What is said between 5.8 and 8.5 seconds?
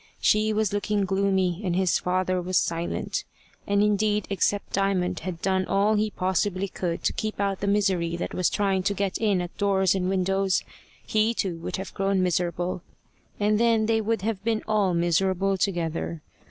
he possibly could to keep out the misery that was